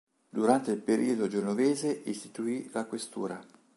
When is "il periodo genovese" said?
0.71-2.01